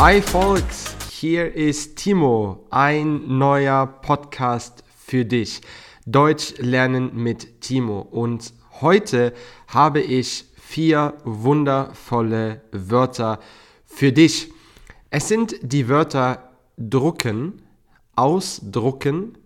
[0.00, 5.60] Hi Folks, hier ist Timo, ein neuer Podcast für dich.
[6.06, 8.02] Deutsch lernen mit Timo.
[8.02, 9.34] Und heute
[9.66, 13.40] habe ich vier wundervolle Wörter
[13.86, 14.52] für dich.
[15.10, 17.62] Es sind die Wörter drucken,
[18.14, 19.36] ausdrucken,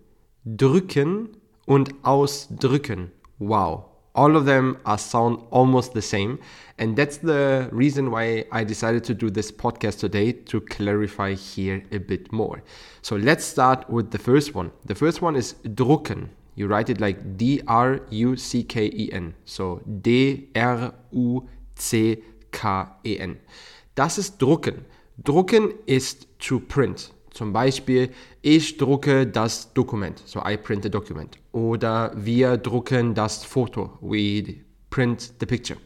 [0.45, 1.29] drücken
[1.65, 3.11] und ausdrücken.
[3.39, 3.92] Wow.
[4.15, 6.39] All of them are sound almost the same.
[6.77, 11.83] And that's the reason why i decided to do this podcast today to clarify here
[11.91, 12.63] a bit more.
[13.01, 14.71] So let's start with the first one.
[14.85, 16.29] The first one is drucken.
[16.55, 17.73] You write it like d-r-u-c-k-e-n
[19.45, 20.93] so d-r-u-c-k-e-n
[23.95, 24.85] das ist drucken.
[25.17, 31.39] Drucken ist to print Zum Beispiel, ich drucke das Dokument, so I print the document.
[31.51, 34.57] Oder wir drucken das Foto, we
[34.89, 35.79] print the picture.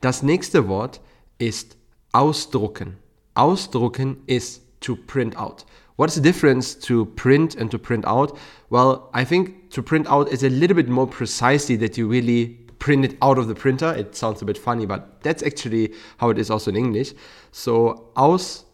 [0.00, 1.00] Das nächste Wort
[1.38, 1.76] ist
[2.12, 2.96] ausdrucken.
[3.34, 5.66] Ausdrucken ist to print out.
[5.96, 8.36] What's the difference to print and to print out?
[8.70, 12.66] Well, I think to print out is a little bit more precisely that you really
[12.78, 13.94] print it out of the printer.
[13.94, 17.14] It sounds a bit funny, but that's actually how it is also in English.
[17.50, 18.65] So aus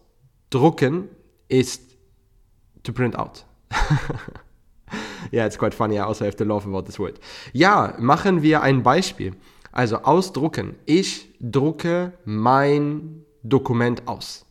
[0.53, 1.09] drucken
[1.47, 1.81] ist
[2.83, 3.45] to print out.
[5.31, 5.97] yeah, it's quite funny.
[5.97, 7.19] I also have to laugh about this word.
[7.53, 9.33] Ja, machen wir ein Beispiel.
[9.71, 10.75] Also ausdrucken.
[10.85, 14.45] Ich drucke mein Dokument aus.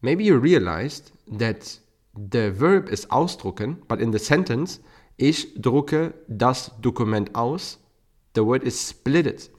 [0.00, 1.80] Maybe you realized that
[2.14, 4.80] the verb is ausdrucken, but in the sentence,
[5.16, 7.78] ich drucke das Dokument aus,
[8.34, 9.50] the word is splitted.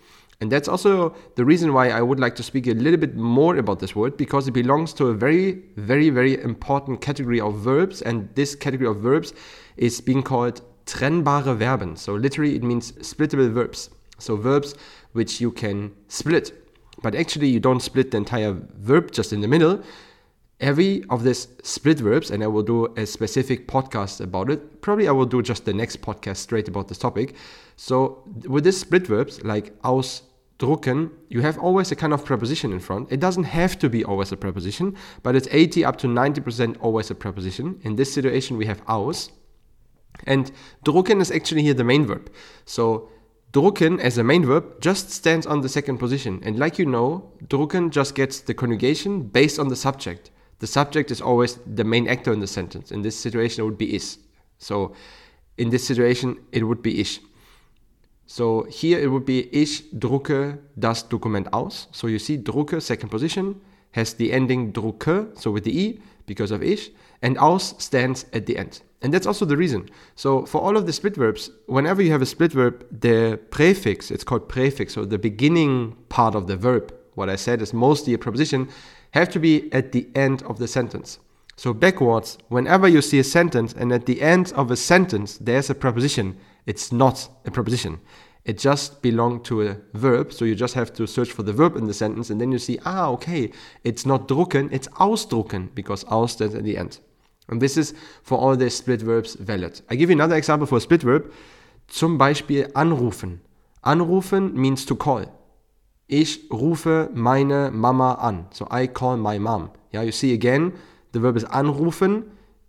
[0.43, 3.55] And that's also the reason why I would like to speak a little bit more
[3.55, 8.01] about this word because it belongs to a very, very, very important category of verbs.
[8.01, 9.33] And this category of verbs
[9.77, 11.97] is being called trennbare Verben.
[11.97, 13.89] So literally, it means splittable verbs.
[14.19, 14.75] So verbs
[15.13, 16.51] which you can split.
[17.01, 19.81] But actually, you don't split the entire verb just in the middle.
[20.59, 24.81] Every of these split verbs, and I will do a specific podcast about it.
[24.81, 27.35] Probably I will do just the next podcast straight about this topic.
[27.77, 30.23] So with these split verbs like aus,
[30.59, 33.11] drucken, you have always a kind of preposition in front.
[33.11, 37.09] It doesn't have to be always a preposition, but it's 80 up to 90% always
[37.11, 37.79] a preposition.
[37.83, 39.29] In this situation, we have aus.
[40.25, 40.51] And
[40.85, 42.31] drucken is actually here the main verb.
[42.65, 43.09] So
[43.51, 46.41] drucken as a main verb just stands on the second position.
[46.43, 50.31] And like you know, drucken just gets the conjugation based on the subject.
[50.59, 52.91] The subject is always the main actor in the sentence.
[52.91, 54.19] In this situation, it would be is.
[54.59, 54.95] So
[55.57, 57.19] in this situation, it would be ich.
[58.33, 61.87] So here it would be ich drucke das Dokument aus.
[61.91, 63.61] So you see drucke, second position,
[63.91, 66.91] has the ending drucke, so with the e, because of ich,
[67.21, 68.81] and aus stands at the end.
[69.03, 69.87] And that's also the reason.
[70.15, 74.09] So for all of the split verbs, whenever you have a split verb, the prefix,
[74.09, 78.15] it's called prefix, so the beginning part of the verb, what I said is mostly
[78.15, 78.67] a preposition,
[79.11, 81.19] have to be at the end of the sentence.
[81.55, 85.69] So backwards, whenever you see a sentence and at the end of a sentence there's
[85.69, 86.35] a preposition,
[86.65, 87.99] it's not a preposition.
[88.45, 91.77] It just belongs to a verb, so you just have to search for the verb
[91.77, 93.51] in the sentence and then you see, ah, okay,
[93.85, 96.99] it's not drucken, it's ausdrucken because aus stands at the end.
[97.49, 99.81] And this is for all the split verbs valid.
[99.89, 101.31] I give you another example for a split verb.
[101.89, 103.41] Zum Beispiel anrufen.
[103.81, 105.25] Anrufen means to call.
[106.07, 108.45] Ich rufe meine Mama an.
[108.51, 109.71] So I call my mom.
[109.91, 110.73] Yeah, you see again,
[111.11, 112.23] the verb is anrufen.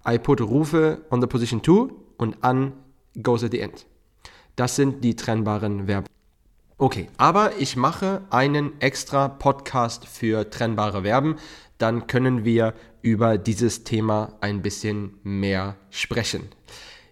[0.05, 2.75] I put rufe on the position to and an
[3.23, 3.85] goes at the end.
[4.57, 6.07] Das sind die trennbaren Verben.
[6.79, 11.37] Okay, aber ich mache einen extra Podcast für trennbare Verben.
[11.79, 16.49] Dann können wir über dieses Thema ein bisschen mehr sprechen.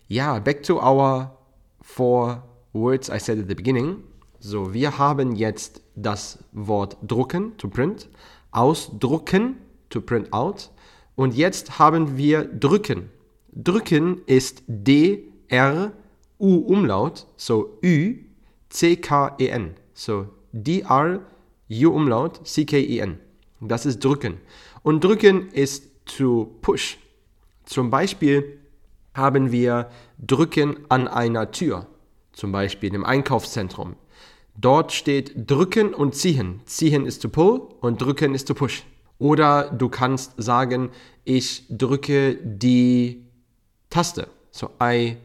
[0.09, 1.37] Ja, back to our
[1.81, 2.43] four
[2.73, 4.05] words I said at the beginning.
[4.39, 8.09] So, wir haben jetzt das Wort drucken, to print,
[8.51, 9.59] ausdrucken,
[9.91, 10.71] to print out.
[11.15, 13.11] Und jetzt haben wir drücken.
[13.53, 15.93] Drücken ist D-R-
[16.43, 18.25] U-Umlaut, so Ü,
[18.69, 19.75] C-K-E-N.
[19.95, 21.21] So D-R,
[21.71, 23.19] U-Umlaut, C-K-E-N.
[23.61, 24.39] Das ist drücken.
[24.83, 26.99] Und drücken ist to push.
[27.65, 28.59] Zum Beispiel
[29.15, 31.87] haben wir drücken an einer Tür.
[32.33, 33.95] Zum Beispiel im Einkaufszentrum.
[34.57, 36.61] Dort steht drücken und ziehen.
[36.65, 38.85] Ziehen ist to pull und drücken ist to push.
[39.19, 40.91] Oder du kannst sagen,
[41.25, 43.25] ich drücke die
[43.89, 44.27] Taste.
[44.51, 45.17] So I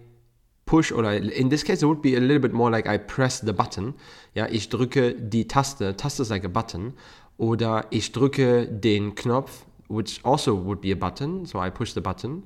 [0.68, 3.42] push oder in this case it would be a little bit more like I press
[3.44, 3.96] the button.
[4.36, 5.98] Ja, ich drücke die Taste.
[5.98, 6.94] Taste ist like a button.
[7.38, 11.46] Oder ich drücke den Knopf, which also would be a button.
[11.46, 12.44] So I push the button.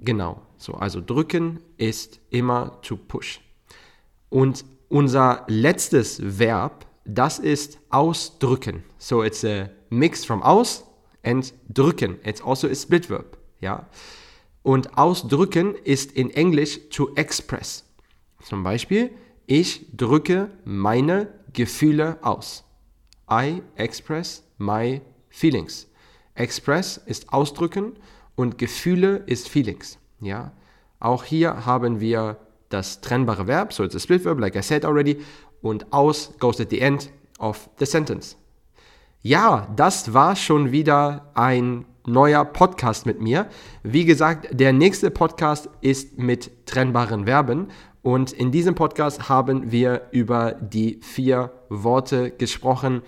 [0.00, 0.40] Genau.
[0.56, 3.40] So, also drücken ist immer to push.
[4.28, 8.84] Und unser letztes Verb, das ist ausdrücken.
[8.98, 10.84] So it's a mix from aus
[11.22, 12.18] and drücken.
[12.24, 13.36] It's also a split verb.
[13.60, 13.86] Ja.
[14.62, 17.84] Und ausdrücken ist in Englisch to express.
[18.42, 19.10] Zum Beispiel,
[19.46, 22.64] ich drücke meine Gefühle aus.
[23.30, 25.88] I express my feelings.
[26.34, 27.92] Express ist ausdrücken
[28.34, 29.98] und Gefühle ist feelings.
[30.20, 30.52] Ja?
[30.98, 32.36] Auch hier haben wir
[32.68, 35.18] das trennbare Verb, so it's a split verb, like I said already,
[35.62, 38.36] und aus goes at the end of the sentence.
[39.22, 43.46] Ja, das war schon wieder ein neuer Podcast mit mir.
[43.82, 47.68] Wie gesagt, der nächste Podcast ist mit trennbaren Verben
[48.02, 53.02] und in diesem Podcast haben wir über die vier Worte gesprochen.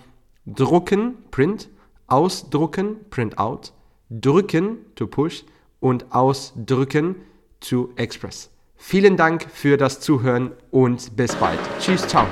[0.47, 1.69] Drucken, print,
[2.07, 3.73] ausdrucken, print out,
[4.11, 5.45] drücken, to push
[5.81, 7.17] und ausdrücken,
[7.61, 8.51] to express.
[8.77, 11.61] Vielen Dank für das Zuhören und bis bald.
[11.79, 12.27] Tschüss, ciao.